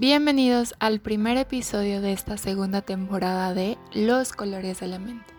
[0.00, 5.34] Bienvenidos al primer episodio de esta segunda temporada de Los colores de la mente.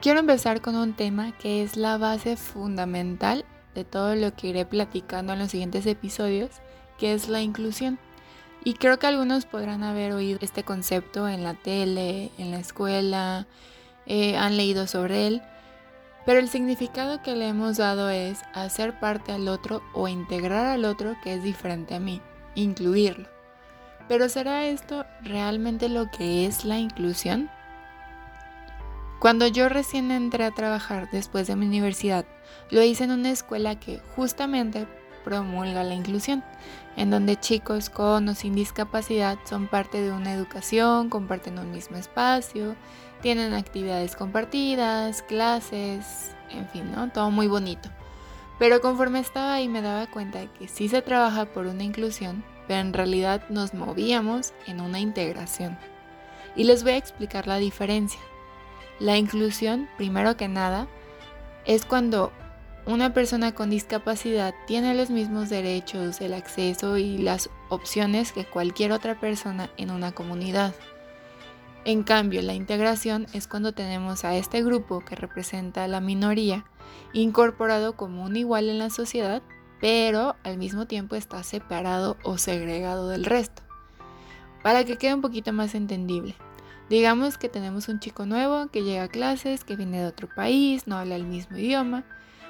[0.00, 4.64] Quiero empezar con un tema que es la base fundamental de todo lo que iré
[4.64, 6.50] platicando en los siguientes episodios,
[6.96, 7.98] que es la inclusión.
[8.62, 13.48] Y creo que algunos podrán haber oído este concepto en la tele, en la escuela,
[14.06, 15.42] eh, han leído sobre él,
[16.24, 20.84] pero el significado que le hemos dado es hacer parte al otro o integrar al
[20.84, 22.22] otro que es diferente a mí,
[22.54, 23.37] incluirlo.
[24.08, 27.50] Pero ¿será esto realmente lo que es la inclusión?
[29.20, 32.24] Cuando yo recién entré a trabajar después de mi universidad,
[32.70, 34.86] lo hice en una escuela que justamente
[35.24, 36.42] promulga la inclusión,
[36.96, 41.96] en donde chicos con o sin discapacidad son parte de una educación, comparten un mismo
[41.96, 42.76] espacio,
[43.20, 47.10] tienen actividades compartidas, clases, en fin, ¿no?
[47.10, 47.90] Todo muy bonito.
[48.58, 52.44] Pero conforme estaba ahí me daba cuenta de que sí se trabaja por una inclusión,
[52.68, 55.76] pero en realidad nos movíamos en una integración.
[56.54, 58.20] Y les voy a explicar la diferencia.
[59.00, 60.86] La inclusión, primero que nada,
[61.64, 62.32] es cuando
[62.86, 68.92] una persona con discapacidad tiene los mismos derechos, el acceso y las opciones que cualquier
[68.92, 70.74] otra persona en una comunidad.
[71.84, 76.64] En cambio, la integración es cuando tenemos a este grupo que representa a la minoría
[77.12, 79.42] incorporado como un igual en la sociedad
[79.80, 83.62] pero al mismo tiempo está separado o segregado del resto.
[84.62, 86.34] Para que quede un poquito más entendible.
[86.88, 90.86] Digamos que tenemos un chico nuevo que llega a clases, que viene de otro país,
[90.86, 92.04] no habla el mismo idioma,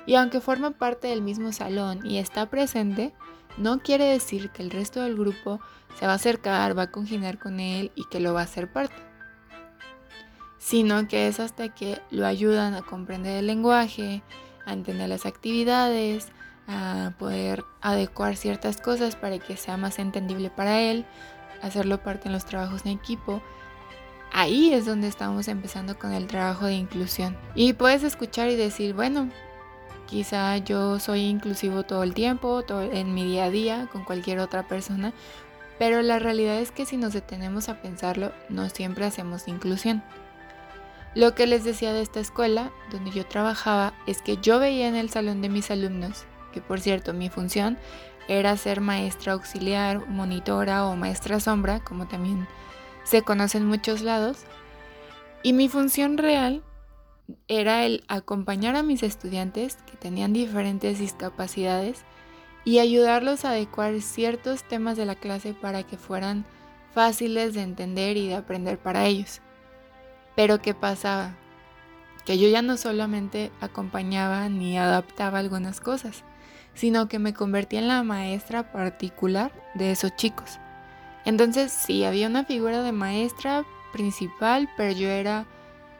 [0.07, 3.13] y aunque forma parte del mismo salón y está presente,
[3.59, 5.61] no quiere decir que el resto del grupo
[5.99, 8.73] se va a acercar, va a congeniar con él y que lo va a hacer
[8.73, 8.95] parte,
[10.59, 14.23] sino que es hasta que lo ayudan a comprender el lenguaje,
[14.65, 16.29] a entender las actividades,
[16.69, 21.07] a poder adecuar ciertas cosas para que sea más entendible para él,
[21.63, 23.43] hacerlo parte en los trabajos en equipo.
[24.33, 27.37] Ahí es donde estamos empezando con el trabajo de inclusión.
[27.55, 29.31] Y puedes escuchar y decir, bueno,
[30.07, 34.39] quizá yo soy inclusivo todo el tiempo, todo, en mi día a día, con cualquier
[34.39, 35.15] otra persona,
[35.79, 40.03] pero la realidad es que si nos detenemos a pensarlo, no siempre hacemos inclusión.
[41.15, 44.97] Lo que les decía de esta escuela, donde yo trabajaba, es que yo veía en
[44.97, 47.79] el salón de mis alumnos que por cierto mi función
[48.29, 52.47] era ser maestra auxiliar, monitora o maestra sombra, como también
[53.05, 54.45] se conoce en muchos lados.
[55.43, 56.63] Y mi función real
[57.47, 62.05] era el acompañar a mis estudiantes que tenían diferentes discapacidades
[62.65, 66.45] y ayudarlos a adecuar ciertos temas de la clase para que fueran
[66.93, 69.41] fáciles de entender y de aprender para ellos.
[70.37, 71.35] Pero ¿qué pasaba?
[72.25, 76.25] Que yo ya no solamente acompañaba ni adaptaba algunas cosas,
[76.79, 80.61] sino que me convertí en la maestra particular de esos chicos.
[81.25, 85.45] Entonces sí, había una figura de maestra principal, pero yo era,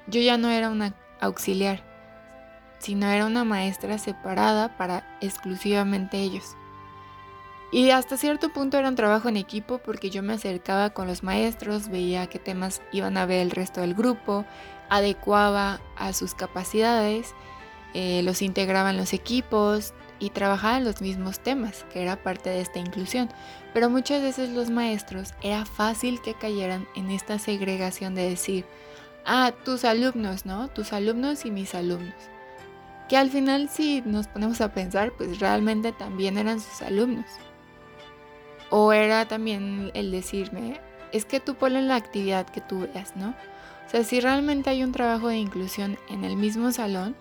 [0.07, 1.83] yo ya no era una auxiliar,
[2.79, 6.57] sino era una maestra separada para exclusivamente ellos.
[7.73, 11.25] Y hasta cierto punto era un trabajo en equipo porque yo me acercaba con los
[11.25, 14.45] maestros, veía qué temas iban a ver el resto del grupo,
[14.89, 17.35] adecuaba a sus capacidades,
[17.95, 22.61] eh, los integraba en los equipos, y trabajaban los mismos temas, que era parte de
[22.61, 23.29] esta inclusión.
[23.73, 28.65] Pero muchas veces los maestros era fácil que cayeran en esta segregación de decir,
[29.25, 30.69] ah, tus alumnos, ¿no?
[30.69, 32.15] Tus alumnos y mis alumnos.
[33.09, 37.27] Que al final si nos ponemos a pensar, pues realmente también eran sus alumnos.
[38.71, 40.81] O era también el decirme,
[41.13, 43.35] es que tú ponle la actividad que tú veas, ¿no?
[43.87, 47.17] O sea, si realmente hay un trabajo de inclusión en el mismo salón,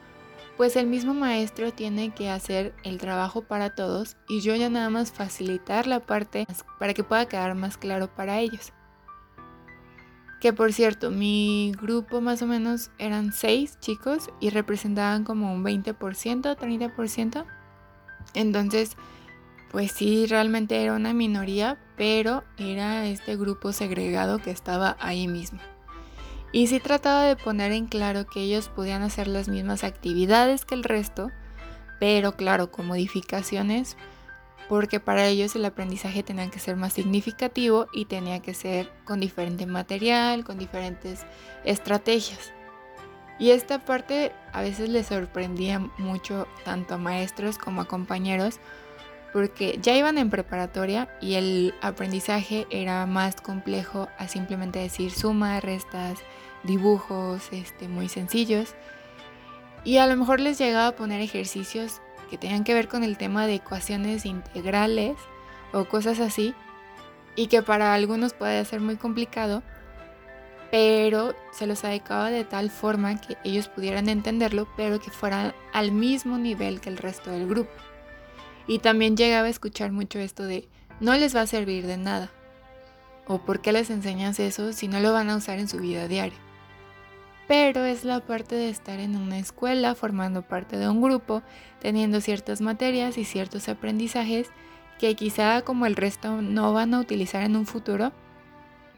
[0.57, 4.89] pues el mismo maestro tiene que hacer el trabajo para todos y yo ya nada
[4.89, 6.47] más facilitar la parte
[6.79, 8.73] para que pueda quedar más claro para ellos.
[10.41, 15.63] Que por cierto, mi grupo más o menos eran seis chicos y representaban como un
[15.63, 15.95] 20%,
[16.57, 17.45] 30%.
[18.33, 18.97] Entonces,
[19.71, 25.59] pues sí, realmente era una minoría, pero era este grupo segregado que estaba ahí mismo.
[26.51, 30.75] Y sí trataba de poner en claro que ellos podían hacer las mismas actividades que
[30.75, 31.29] el resto,
[31.99, 33.97] pero claro, con modificaciones
[34.67, 39.19] porque para ellos el aprendizaje tenía que ser más significativo y tenía que ser con
[39.19, 41.25] diferente material, con diferentes
[41.63, 42.51] estrategias.
[43.39, 48.59] Y esta parte a veces les sorprendía mucho tanto a maestros como a compañeros
[49.33, 55.63] porque ya iban en preparatoria y el aprendizaje era más complejo a simplemente decir sumas,
[55.63, 56.19] restas,
[56.63, 58.75] dibujos este, muy sencillos.
[59.83, 63.17] Y a lo mejor les llegaba a poner ejercicios que tenían que ver con el
[63.17, 65.15] tema de ecuaciones integrales
[65.71, 66.53] o cosas así,
[67.35, 69.61] y que para algunos puede ser muy complicado,
[70.71, 75.91] pero se los adecuaba de tal forma que ellos pudieran entenderlo, pero que fueran al
[75.91, 77.71] mismo nivel que el resto del grupo.
[78.67, 80.67] Y también llegaba a escuchar mucho esto de
[80.99, 82.29] no les va a servir de nada.
[83.27, 86.07] O por qué les enseñas eso si no lo van a usar en su vida
[86.07, 86.47] diaria
[87.47, 91.41] pero es la parte de estar en una escuela, formando parte de un grupo,
[91.79, 94.49] teniendo ciertas materias y ciertos aprendizajes
[94.99, 98.11] que quizá como el resto no van a utilizar en un futuro,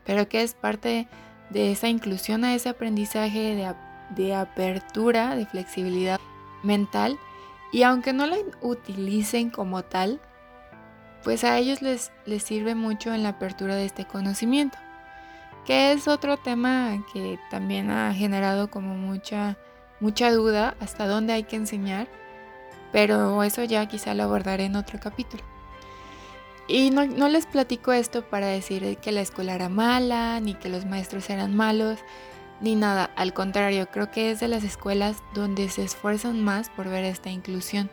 [0.03, 1.07] pero que es parte
[1.51, 3.75] de esa inclusión a ese aprendizaje
[4.15, 6.19] de, apertura, de flexibilidad
[6.63, 7.19] mental,
[7.71, 10.19] y aunque no la utilicen como tal,
[11.23, 14.77] pues a ellos les, les sirve mucho en la apertura de este conocimiento
[15.69, 19.55] que es otro tema que también ha generado como mucha,
[19.99, 22.07] mucha duda hasta dónde hay que enseñar,
[22.91, 25.43] pero eso ya quizá lo abordaré en otro capítulo.
[26.67, 30.69] Y no, no, les platico esto para decir que la escuela era mala, ni que
[30.69, 31.99] los maestros eran malos,
[32.61, 33.11] ni nada.
[33.15, 37.29] Al contrario, creo que es de las escuelas donde se esfuerzan más por ver esta
[37.29, 37.89] inclusión.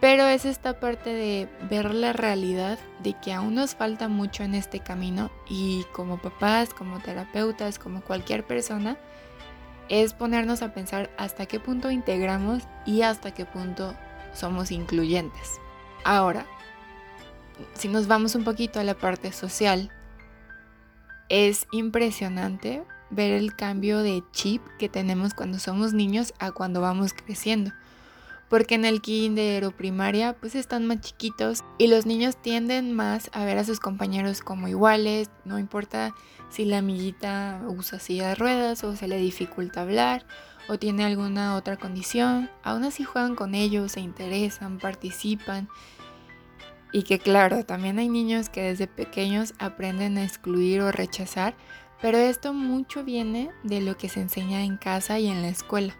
[0.00, 4.54] Pero es esta parte de ver la realidad de que aún nos falta mucho en
[4.54, 8.98] este camino y como papás, como terapeutas, como cualquier persona,
[9.88, 13.94] es ponernos a pensar hasta qué punto integramos y hasta qué punto
[14.34, 15.60] somos incluyentes.
[16.04, 16.46] Ahora,
[17.74, 19.90] si nos vamos un poquito a la parte social,
[21.28, 27.12] es impresionante ver el cambio de chip que tenemos cuando somos niños a cuando vamos
[27.12, 27.72] creciendo
[28.48, 33.30] porque en el kinder o primaria pues están más chiquitos y los niños tienden más
[33.32, 36.14] a ver a sus compañeros como iguales, no importa
[36.48, 40.26] si la amiguita usa silla de ruedas o se le dificulta hablar
[40.68, 45.68] o tiene alguna otra condición, aún así juegan con ellos, se interesan, participan.
[46.92, 51.54] Y que claro, también hay niños que desde pequeños aprenden a excluir o rechazar,
[52.00, 55.96] pero esto mucho viene de lo que se enseña en casa y en la escuela.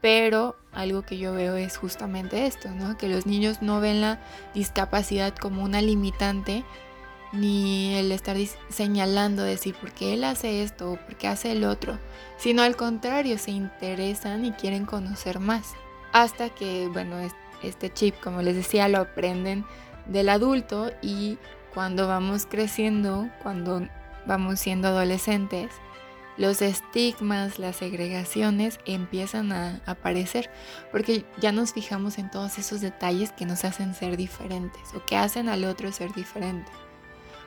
[0.00, 2.96] Pero algo que yo veo es justamente esto, ¿no?
[2.96, 4.20] Que los niños no ven la
[4.54, 6.64] discapacidad como una limitante,
[7.32, 8.36] ni el estar
[8.70, 11.98] señalando, decir por qué él hace esto o por qué hace el otro,
[12.38, 15.74] sino al contrario, se interesan y quieren conocer más.
[16.12, 17.16] Hasta que, bueno,
[17.62, 19.64] este chip, como les decía, lo aprenden
[20.06, 21.38] del adulto y
[21.72, 23.86] cuando vamos creciendo, cuando
[24.30, 25.72] vamos siendo adolescentes,
[26.36, 30.48] los estigmas, las segregaciones empiezan a aparecer,
[30.92, 35.16] porque ya nos fijamos en todos esos detalles que nos hacen ser diferentes o que
[35.16, 36.70] hacen al otro ser diferente.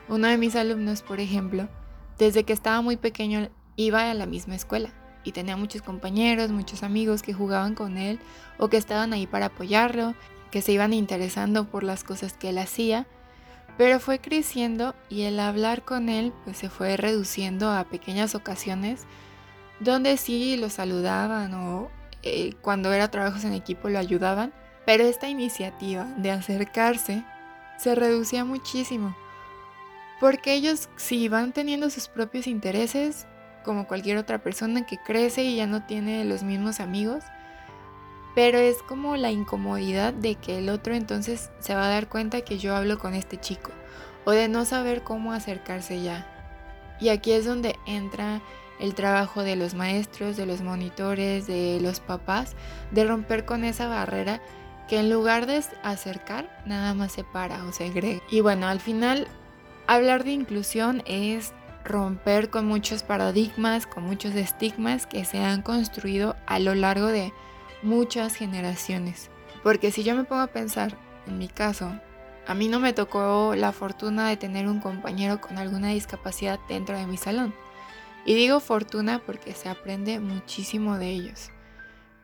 [0.09, 1.69] Uno de mis alumnos, por ejemplo,
[2.17, 4.89] desde que estaba muy pequeño iba a la misma escuela
[5.23, 8.19] y tenía muchos compañeros, muchos amigos que jugaban con él
[8.57, 10.15] o que estaban ahí para apoyarlo,
[10.51, 13.07] que se iban interesando por las cosas que él hacía
[13.77, 19.05] pero fue creciendo y el hablar con él pues se fue reduciendo a pequeñas ocasiones
[19.79, 21.89] donde sí lo saludaban o
[22.23, 24.53] eh, cuando era trabajos en equipo lo ayudaban.
[24.85, 27.23] Pero esta iniciativa de acercarse
[27.77, 29.15] se reducía muchísimo.
[30.19, 33.27] Porque ellos sí van teniendo sus propios intereses,
[33.63, 37.23] como cualquier otra persona que crece y ya no tiene los mismos amigos,
[38.35, 42.41] pero es como la incomodidad de que el otro entonces se va a dar cuenta
[42.41, 43.71] que yo hablo con este chico
[44.25, 46.29] o de no saber cómo acercarse ya.
[46.99, 48.41] Y aquí es donde entra
[48.79, 52.55] el trabajo de los maestros, de los monitores, de los papás,
[52.91, 54.41] de romper con esa barrera
[54.87, 58.21] que en lugar de acercar, nada más separa o segrega.
[58.29, 59.27] Y bueno, al final,
[59.87, 66.35] hablar de inclusión es romper con muchos paradigmas, con muchos estigmas que se han construido
[66.45, 67.33] a lo largo de
[67.83, 69.29] muchas generaciones.
[69.61, 70.97] Porque si yo me pongo a pensar,
[71.27, 71.91] en mi caso,
[72.45, 76.97] a mí no me tocó la fortuna de tener un compañero con alguna discapacidad dentro
[76.97, 77.53] de mi salón.
[78.25, 81.51] Y digo fortuna porque se aprende muchísimo de ellos.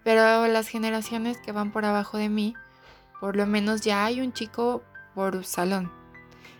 [0.03, 2.53] Pero las generaciones que van por abajo de mí,
[3.19, 5.91] por lo menos ya hay un chico por salón.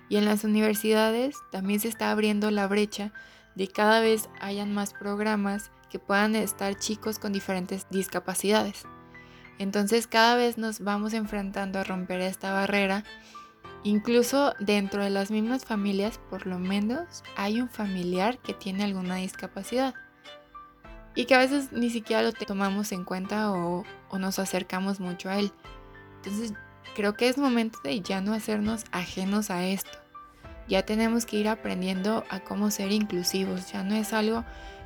[0.10, 3.12] Y en las universidades también se está abriendo la brecha
[3.56, 8.86] de cada vez hayan más programas que puedan estar chicos con diferentes discapacidades.
[9.58, 13.04] Entonces cada vez nos vamos enfrentando a romper esta barrera.
[13.84, 19.16] Incluso dentro de las mismas familias, por lo menos, hay un familiar que tiene alguna
[19.16, 19.94] discapacidad.
[21.16, 25.30] Y que a veces ni siquiera lo tomamos en cuenta o, o nos acercamos mucho
[25.30, 25.52] a él.
[26.18, 26.54] Entonces
[26.96, 29.98] creo que es momento de ya no hacernos ajenos a esto.
[30.70, 33.72] Ya tenemos que ir aprendiendo a cómo ser inclusivos.
[33.72, 34.46] Ya no es algo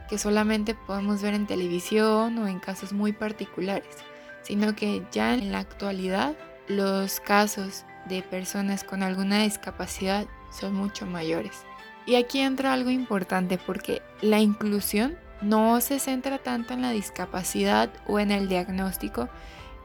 [0.10, 3.96] que solamente podemos ver en televisión o en casos muy particulares,
[4.44, 6.36] sino que ya en la actualidad
[6.68, 11.64] los casos de personas con alguna discapacidad son mucho mayores.
[12.06, 17.90] Y aquí entra algo importante porque la inclusión no se centra tanto en la discapacidad
[18.08, 19.30] o en el diagnóstico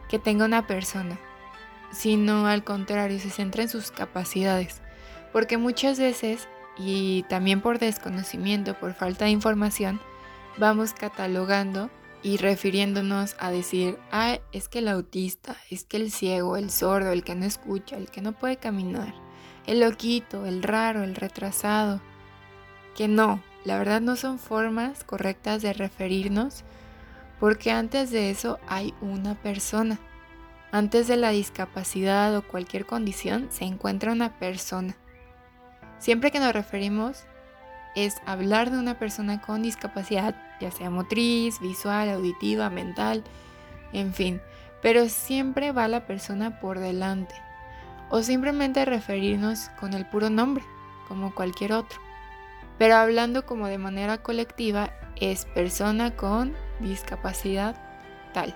[0.08, 1.18] que tenga una persona,
[1.92, 4.80] sino al contrario, se centra en sus capacidades.
[5.32, 6.48] Porque muchas veces,
[6.78, 10.00] y también por desconocimiento, por falta de información,
[10.58, 11.90] vamos catalogando
[12.22, 17.12] y refiriéndonos a decir, ah, es que el autista, es que el ciego, el sordo,
[17.12, 19.14] el que no escucha, el que no puede caminar,
[19.66, 22.00] el loquito, el raro, el retrasado,
[22.96, 26.64] que no, la verdad no son formas correctas de referirnos
[27.40, 29.98] porque antes de eso hay una persona.
[30.72, 34.96] Antes de la discapacidad o cualquier condición se encuentra una persona.
[35.98, 37.24] Siempre que nos referimos
[37.94, 43.24] es hablar de una persona con discapacidad, ya sea motriz, visual, auditiva, mental,
[43.92, 44.40] en fin,
[44.82, 47.34] pero siempre va la persona por delante.
[48.10, 50.64] O simplemente referirnos con el puro nombre,
[51.08, 52.00] como cualquier otro.
[52.78, 57.76] Pero hablando como de manera colectiva, es persona con discapacidad
[58.32, 58.54] tal.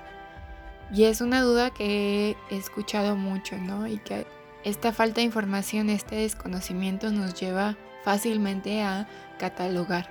[0.93, 3.87] Y es una duda que he escuchado mucho, ¿no?
[3.87, 4.27] Y que
[4.65, 10.09] esta falta de información, este desconocimiento nos lleva fácilmente a catalogar.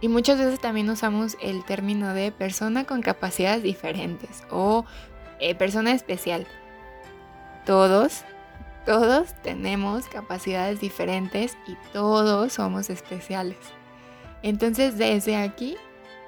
[0.00, 4.86] Y muchas veces también usamos el término de persona con capacidades diferentes o
[5.40, 6.46] eh, persona especial.
[7.66, 8.24] Todos,
[8.86, 13.58] todos tenemos capacidades diferentes y todos somos especiales.
[14.42, 15.76] Entonces desde aquí,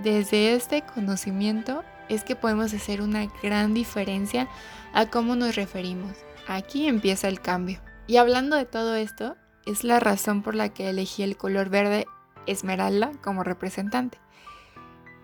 [0.01, 4.49] desde este conocimiento, es que podemos hacer una gran diferencia
[4.93, 6.13] a cómo nos referimos.
[6.47, 7.81] Aquí empieza el cambio.
[8.07, 12.07] Y hablando de todo esto, es la razón por la que elegí el color verde
[12.47, 14.19] esmeralda como representante.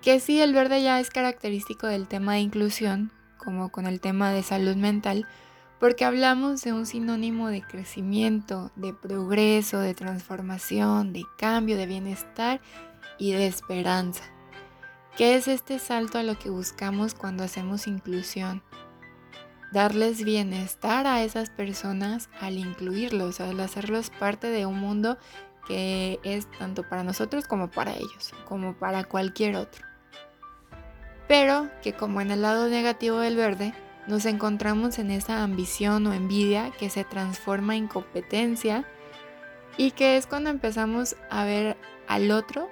[0.03, 4.31] Que sí, el verde ya es característico del tema de inclusión, como con el tema
[4.31, 5.27] de salud mental,
[5.81, 12.61] porque hablamos de un sinónimo de crecimiento, de progreso, de transformación, de cambio, de bienestar
[13.19, 14.25] y de esperanza.
[15.17, 18.63] ¿Qué es este salto a lo que buscamos cuando hacemos inclusión?
[19.73, 25.19] Darles bienestar a esas personas al incluirlos, al hacerlos parte de un mundo
[25.67, 29.85] que es tanto para nosotros como para ellos, como para cualquier otro.
[31.27, 33.75] Pero que como en el lado negativo del verde,
[34.07, 38.87] nos encontramos en esa ambición o envidia que se transforma en competencia
[39.77, 42.71] y que es cuando empezamos a ver al otro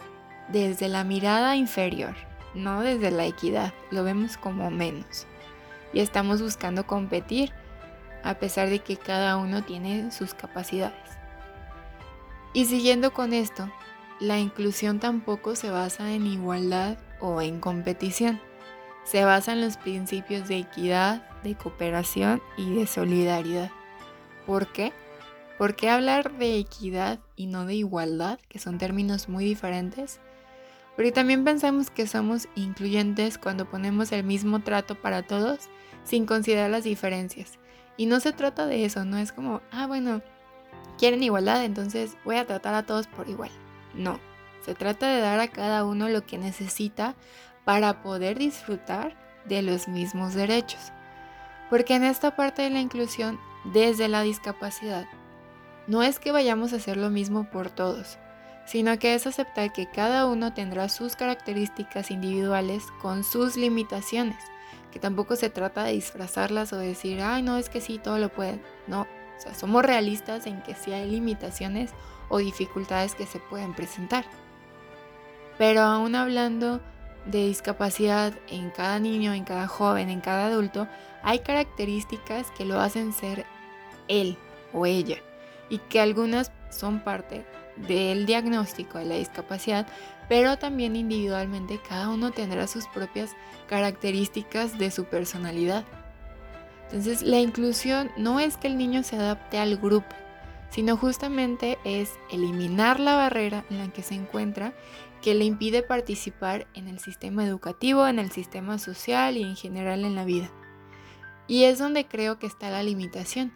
[0.49, 2.15] desde la mirada inferior,
[2.55, 5.27] no desde la equidad, lo vemos como menos
[5.93, 7.53] y estamos buscando competir
[8.23, 11.17] a pesar de que cada uno tiene sus capacidades.
[12.53, 13.71] Y siguiendo con esto,
[14.19, 18.41] la inclusión tampoco se basa en igualdad o en competición.
[19.05, 23.71] Se basa en los principios de equidad, de cooperación y de solidaridad.
[24.47, 24.93] ¿Por qué?
[25.59, 30.19] ¿Por qué hablar de equidad y no de igualdad, que son términos muy diferentes?
[30.97, 35.69] Porque también pensamos que somos incluyentes cuando ponemos el mismo trato para todos
[36.07, 37.59] sin considerar las diferencias.
[37.97, 40.23] Y no se trata de eso, no es como, ah, bueno,
[40.99, 43.51] quieren igualdad, entonces voy a tratar a todos por igual.
[43.95, 44.21] No,
[44.65, 47.15] se trata de dar a cada uno lo que necesita
[47.65, 50.93] para poder disfrutar de los mismos derechos.
[51.69, 55.07] Porque en esta parte de la inclusión, desde la discapacidad,
[55.87, 58.19] no es que vayamos a hacer lo mismo por todos,
[58.67, 64.37] sino que es aceptar que cada uno tendrá sus características individuales con sus limitaciones
[64.97, 68.31] que tampoco se trata de disfrazarlas o decir, ay, no, es que sí, todo lo
[68.31, 68.63] pueden.
[68.87, 71.91] No, o sea, somos realistas en que sí hay limitaciones
[72.31, 74.25] o dificultades que se pueden presentar.
[75.59, 76.81] Pero aún hablando
[77.27, 80.89] de discapacidad en cada niño, en cada joven, en cada adulto,
[81.23, 83.45] hay características que lo hacen ser
[84.09, 84.39] él
[84.73, 85.19] o ella
[85.69, 87.45] y que algunas son parte
[87.77, 89.87] del diagnóstico de la discapacidad,
[90.29, 93.37] pero también individualmente cada uno tendrá sus propias
[93.69, 95.85] características de su personalidad.
[96.85, 100.15] Entonces la inclusión no es que el niño se adapte al grupo,
[100.71, 104.73] sino justamente es eliminar la barrera en la que se encuentra
[105.23, 110.05] que le impide participar en el sistema educativo, en el sistema social y en general
[110.05, 110.51] en la vida.
[111.49, 113.53] Y es donde creo que está la limitación,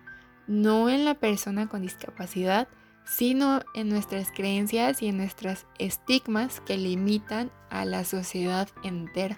[0.46, 2.68] no en la persona con discapacidad,
[3.10, 9.36] sino en nuestras creencias y en nuestros estigmas que limitan a la sociedad entera.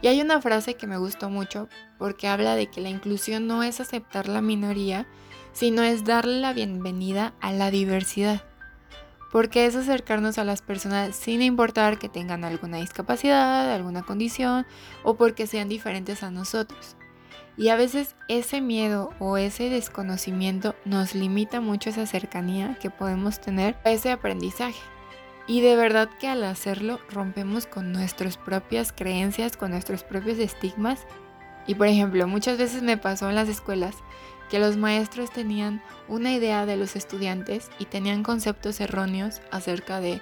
[0.00, 3.62] Y hay una frase que me gustó mucho porque habla de que la inclusión no
[3.62, 5.06] es aceptar la minoría,
[5.52, 8.42] sino es darle la bienvenida a la diversidad.
[9.30, 14.66] Porque es acercarnos a las personas sin importar que tengan alguna discapacidad, alguna condición
[15.02, 16.96] o porque sean diferentes a nosotros.
[17.56, 23.40] Y a veces ese miedo o ese desconocimiento nos limita mucho esa cercanía que podemos
[23.40, 24.80] tener a ese aprendizaje.
[25.46, 31.06] Y de verdad que al hacerlo rompemos con nuestras propias creencias, con nuestros propios estigmas.
[31.66, 33.94] Y por ejemplo, muchas veces me pasó en las escuelas
[34.50, 40.20] que los maestros tenían una idea de los estudiantes y tenían conceptos erróneos acerca de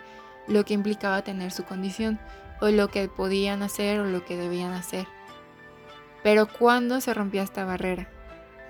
[0.49, 2.21] lo que implicaba tener su condición
[2.61, 5.07] o lo que podían hacer o lo que debían hacer.
[6.23, 8.09] Pero ¿cuándo se rompía esta barrera?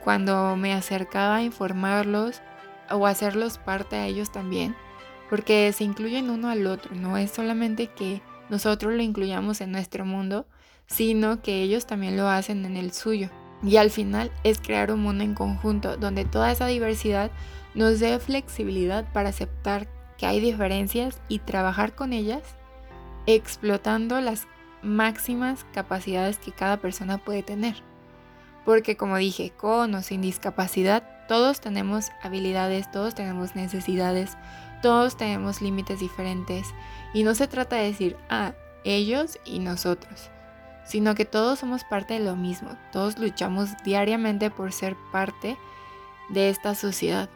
[0.02, 2.42] Cuando me acercaba a informarlos
[2.90, 4.74] o hacerlos parte a ellos también,
[5.30, 10.04] porque se incluyen uno al otro, no es solamente que nosotros lo incluyamos en nuestro
[10.04, 10.46] mundo,
[10.86, 13.30] sino que ellos también lo hacen en el suyo.
[13.62, 17.30] Y al final es crear un mundo en conjunto donde toda esa diversidad
[17.74, 22.42] nos dé flexibilidad para aceptar que hay diferencias y trabajar con ellas,
[23.26, 24.46] explotando las
[24.82, 27.82] máximas capacidades que cada persona puede tener.
[28.64, 34.36] Porque como dije, con o sin discapacidad, todos tenemos habilidades, todos tenemos necesidades,
[34.82, 36.66] todos tenemos límites diferentes.
[37.14, 38.52] Y no se trata de decir, ah,
[38.84, 40.30] ellos y nosotros,
[40.84, 45.56] sino que todos somos parte de lo mismo, todos luchamos diariamente por ser parte
[46.28, 47.28] de esta sociedad.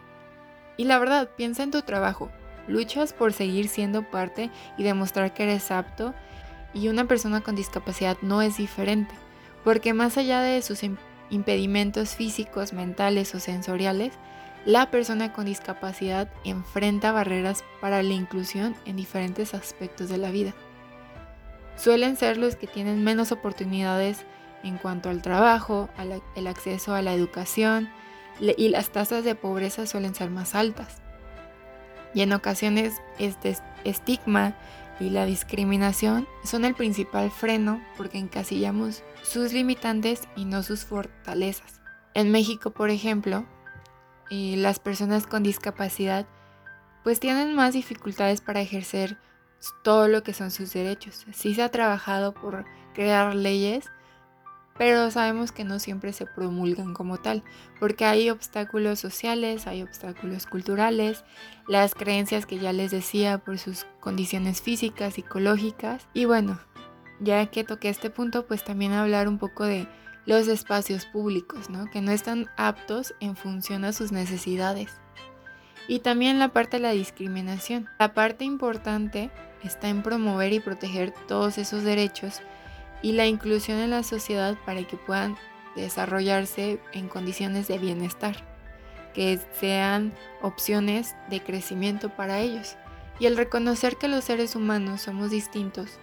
[0.75, 2.29] Y la verdad, piensa en tu trabajo,
[2.67, 6.13] luchas por seguir siendo parte y demostrar que eres apto
[6.77, 9.15] y una persona con discapacidad no es diferente,
[9.63, 10.81] porque más allá de sus
[11.29, 14.13] impedimentos físicos, mentales o sensoriales,
[14.63, 20.53] la persona con discapacidad enfrenta barreras para la inclusión en diferentes aspectos de la vida.
[21.77, 24.25] Suelen ser los que tienen menos oportunidades
[24.63, 25.89] en cuanto al trabajo,
[26.35, 27.89] el acceso a la educación
[28.39, 31.01] y las tasas de pobreza suelen ser más altas.
[32.13, 34.55] Y en ocasiones este estigma
[34.99, 41.81] y la discriminación son el principal freno porque encasillamos sus limitantes y no sus fortalezas.
[42.13, 43.45] En México, por ejemplo,
[44.29, 46.27] las personas con discapacidad
[47.03, 49.17] pues tienen más dificultades para ejercer
[49.83, 51.25] todo lo que son sus derechos.
[51.31, 53.89] Sí se ha trabajado por crear leyes
[54.77, 57.43] pero sabemos que no siempre se promulgan como tal,
[57.79, 61.23] porque hay obstáculos sociales, hay obstáculos culturales,
[61.67, 66.59] las creencias que ya les decía por sus condiciones físicas, psicológicas, y bueno,
[67.19, 69.87] ya que toqué este punto, pues también hablar un poco de
[70.25, 71.89] los espacios públicos, ¿no?
[71.89, 74.99] Que no están aptos en función a sus necesidades.
[75.87, 77.87] Y también la parte de la discriminación.
[77.97, 79.31] La parte importante
[79.63, 82.41] está en promover y proteger todos esos derechos
[83.01, 85.37] y la inclusión en la sociedad para que puedan
[85.75, 88.35] desarrollarse en condiciones de bienestar,
[89.13, 92.75] que sean opciones de crecimiento para ellos.
[93.19, 95.99] Y el reconocer que los seres humanos somos distintos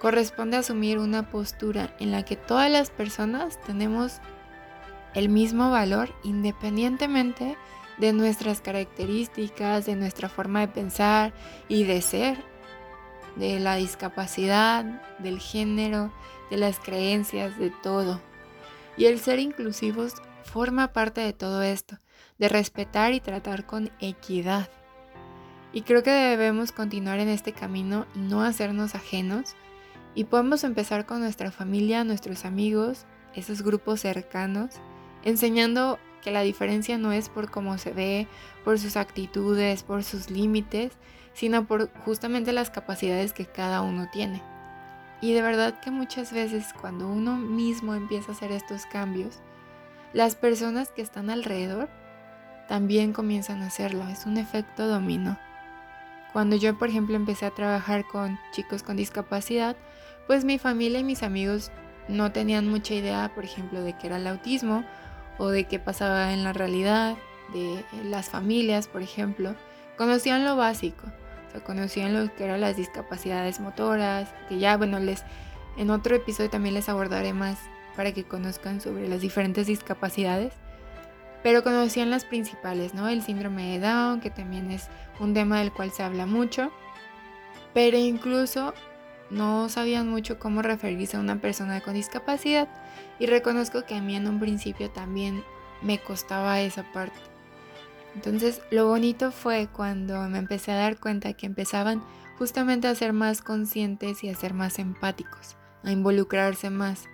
[0.00, 4.20] corresponde asumir una postura en la que todas las personas tenemos
[5.14, 7.56] el mismo valor independientemente
[7.96, 11.32] de nuestras características, de nuestra forma de pensar
[11.68, 12.36] y de ser
[13.36, 14.84] de la discapacidad,
[15.18, 16.12] del género,
[16.50, 18.20] de las creencias, de todo.
[18.96, 21.98] Y el ser inclusivos forma parte de todo esto,
[22.38, 24.68] de respetar y tratar con equidad.
[25.72, 29.56] Y creo que debemos continuar en este camino y no hacernos ajenos.
[30.14, 34.76] Y podemos empezar con nuestra familia, nuestros amigos, esos grupos cercanos,
[35.24, 38.26] enseñando que la diferencia no es por cómo se ve,
[38.64, 40.92] por sus actitudes, por sus límites,
[41.34, 44.42] sino por justamente las capacidades que cada uno tiene.
[45.20, 49.40] Y de verdad que muchas veces cuando uno mismo empieza a hacer estos cambios,
[50.14, 51.90] las personas que están alrededor
[52.68, 54.08] también comienzan a hacerlo.
[54.08, 55.38] Es un efecto dominó.
[56.32, 59.76] Cuando yo, por ejemplo, empecé a trabajar con chicos con discapacidad,
[60.26, 61.70] pues mi familia y mis amigos
[62.08, 64.84] no tenían mucha idea, por ejemplo, de qué era el autismo
[65.38, 67.16] o de qué pasaba en la realidad,
[67.52, 69.54] de las familias, por ejemplo.
[69.96, 71.06] Conocían lo básico,
[71.64, 75.24] conocían lo que eran las discapacidades motoras, que ya, bueno, les
[75.76, 77.58] en otro episodio también les abordaré más
[77.96, 80.52] para que conozcan sobre las diferentes discapacidades,
[81.42, 83.08] pero conocían las principales, ¿no?
[83.08, 84.88] El síndrome de Down, que también es
[85.20, 86.72] un tema del cual se habla mucho,
[87.72, 88.72] pero incluso
[89.30, 92.68] no sabían mucho cómo referirse a una persona con discapacidad
[93.18, 95.42] y reconozco que a mí en un principio también
[95.82, 97.18] me costaba esa parte.
[98.14, 102.02] Entonces lo bonito fue cuando me empecé a dar cuenta que empezaban
[102.38, 107.04] justamente a ser más conscientes y a ser más empáticos, a involucrarse más.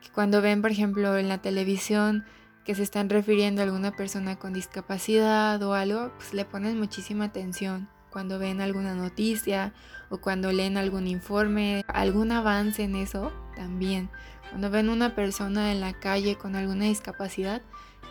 [0.00, 2.24] Que cuando ven, por ejemplo, en la televisión
[2.64, 7.26] que se están refiriendo a alguna persona con discapacidad o algo, pues le ponen muchísima
[7.26, 7.88] atención.
[8.12, 9.72] Cuando ven alguna noticia
[10.10, 14.10] o cuando leen algún informe, algún avance en eso, también.
[14.50, 17.62] Cuando ven una persona en la calle con alguna discapacidad,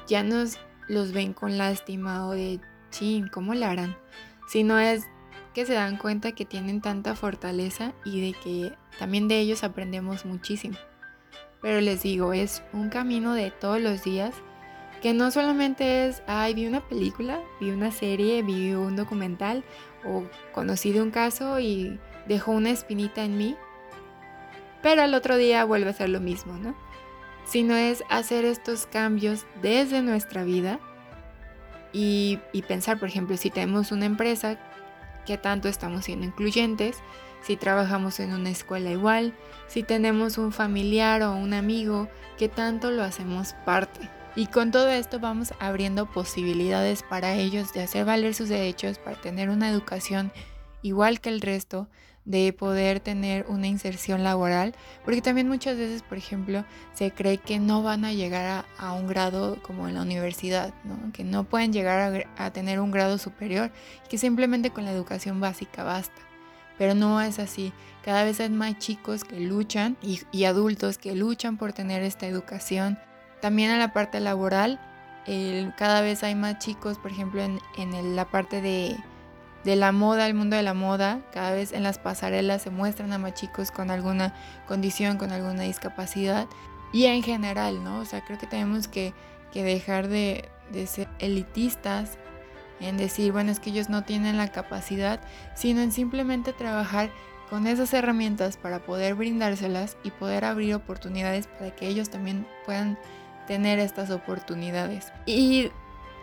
[0.08, 2.60] ya nos los ven con lástima o de
[2.90, 3.96] chin, ¿cómo la harán?
[4.48, 5.06] Sino es
[5.54, 10.26] que se dan cuenta que tienen tanta fortaleza y de que también de ellos aprendemos
[10.26, 10.78] muchísimo.
[11.62, 14.34] Pero les digo, es un camino de todos los días
[15.02, 19.64] que no solamente es, ay, vi una película, vi una serie, vi un documental
[20.06, 23.56] o conocí de un caso y dejó una espinita en mí,
[24.82, 26.76] pero al otro día vuelve a ser lo mismo, ¿no?
[27.46, 30.80] Sino es hacer estos cambios desde nuestra vida
[31.92, 34.58] y, y pensar, por ejemplo, si tenemos una empresa,
[35.26, 37.02] ¿qué tanto estamos siendo incluyentes?
[37.42, 39.34] si trabajamos en una escuela igual,
[39.68, 44.10] si tenemos un familiar o un amigo, que tanto lo hacemos parte.
[44.36, 49.20] Y con todo esto vamos abriendo posibilidades para ellos de hacer valer sus derechos, para
[49.20, 50.32] tener una educación
[50.82, 51.88] igual que el resto,
[52.24, 57.60] de poder tener una inserción laboral, porque también muchas veces, por ejemplo, se cree que
[57.60, 60.74] no van a llegar a, un grado como en la universidad,
[61.14, 63.72] que no pueden llegar a, a tener un grado superior,
[64.08, 66.32] que simplemente con la educación básica basta
[66.82, 67.74] pero no es así.
[68.04, 72.98] Cada vez hay más chicos que luchan y, adultos que luchan por tener esta educación.
[73.42, 74.80] También en la parte laboral,
[75.78, 78.96] cada vez hay más chicos, por ejemplo, en, la parte de,
[79.64, 83.14] de, la moda, el mundo de la moda, cada vez en las pasarelas se muestran
[83.14, 84.34] a más chicos con alguna
[84.68, 86.48] condición, con alguna discapacidad.
[86.94, 88.00] Y en general, ¿no?
[88.00, 89.14] O sea, creo que tenemos que,
[89.54, 92.18] dejar de, de ser elitistas
[92.80, 95.20] en decir, bueno, es que ellos no tienen la capacidad,
[95.56, 97.12] sino en simplemente trabajar
[97.50, 102.98] con esas herramientas para poder brindárselas y poder abrir oportunidades para que ellos también puedan
[103.52, 105.12] tener estas oportunidades.
[105.26, 105.72] Y,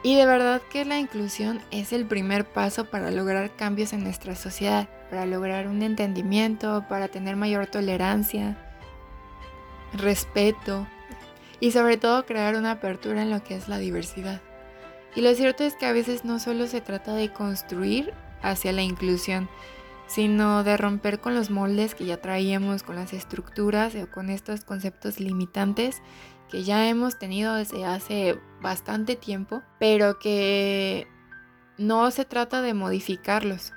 [0.03, 4.35] y de verdad que la inclusión es el primer paso para lograr cambios en nuestra
[4.35, 8.57] sociedad, para lograr un entendimiento, para tener mayor tolerancia,
[9.93, 10.87] respeto
[11.61, 14.41] y sobre todo crear una apertura en lo que es la diversidad.
[15.14, 18.81] Y lo cierto es que a veces no solo se trata de construir hacia la
[18.81, 19.51] inclusión,
[20.07, 24.64] sino de romper con los moldes que ya traíamos, con las estructuras o con estos
[24.64, 26.01] conceptos limitantes
[26.51, 31.07] que ya hemos tenido desde hace bastante tiempo, pero que
[31.77, 33.73] no se trata de modificarlos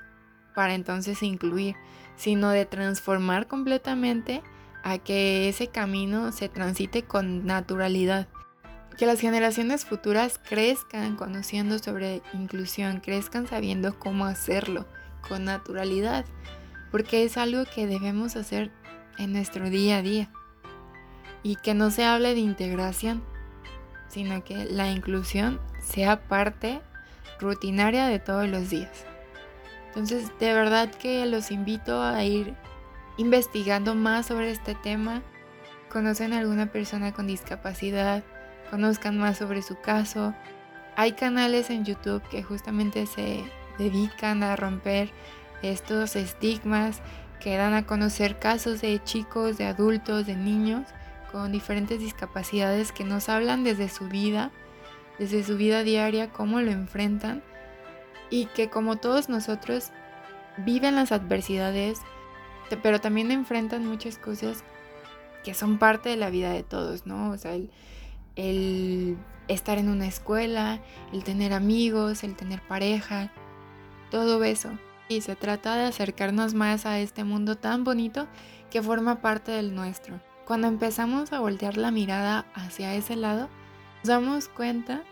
[0.56, 1.76] para entonces incluir,
[2.16, 4.42] sino de transformar completamente
[4.84, 8.28] a que ese camino se transite con naturalidad
[8.98, 14.86] que las generaciones futuras crezcan conociendo sobre inclusión, crezcan sabiendo cómo hacerlo
[15.28, 16.26] con naturalidad,
[16.92, 18.72] porque es algo que debemos hacer
[19.18, 20.32] en nuestro día a día.
[21.44, 23.24] Y que no se hable de integración,
[24.10, 26.82] sino que la inclusión sea parte
[27.40, 29.06] rutinaria de todos los días.
[29.88, 32.56] Entonces, de verdad que los invito a ir
[33.18, 35.22] investigando más sobre este tema.
[35.90, 38.24] Conocen a alguna persona con discapacidad,
[38.70, 40.34] conozcan más sobre su caso.
[40.96, 43.44] Hay canales en YouTube que justamente se
[43.78, 45.12] dedican a romper
[45.62, 47.02] estos estigmas,
[47.40, 50.86] que dan a conocer casos de chicos, de adultos, de niños
[51.32, 54.52] con diferentes discapacidades que nos hablan desde su vida,
[55.20, 57.44] desde su vida diaria, cómo lo enfrentan
[58.30, 59.92] y que como todos nosotros
[60.58, 62.00] viven las adversidades,
[62.82, 64.64] pero también enfrentan muchas cosas
[65.44, 67.32] que son parte de la vida de todos, ¿no?
[67.32, 67.70] O sea, el,
[68.36, 69.18] el
[69.48, 70.80] estar en una escuela,
[71.12, 73.32] el tener amigos, el tener pareja,
[74.10, 74.70] todo eso.
[75.10, 78.28] Y se trata de acercarnos más a este mundo tan bonito
[78.70, 80.22] que forma parte del nuestro.
[80.46, 83.50] Cuando empezamos a voltear la mirada hacia ese lado,
[84.00, 85.04] nos damos cuenta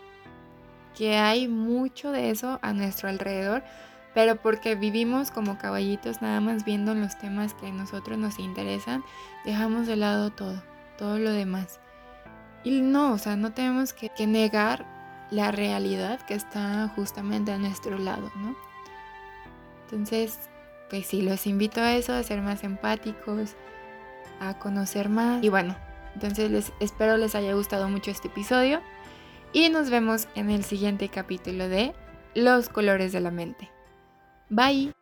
[0.96, 3.62] que hay mucho de eso a nuestro alrededor,
[4.14, 9.04] pero porque vivimos como caballitos nada más viendo los temas que a nosotros nos interesan,
[9.44, 10.62] dejamos de lado todo,
[10.98, 11.80] todo lo demás.
[12.64, 14.84] Y no, o sea, no tenemos que, negar
[15.30, 18.56] la realidad que está justamente a nuestro lado, ¿no?
[19.84, 20.50] Entonces,
[20.90, 23.54] pues sí, los invito a eso, a ser más empáticos,
[24.40, 25.42] a conocer más.
[25.44, 25.76] Y bueno,
[26.14, 28.80] entonces les espero les haya gustado mucho este episodio
[29.52, 31.94] y nos vemos en el siguiente capítulo de
[32.34, 33.70] Los colores de la mente.
[34.48, 34.92] Bye.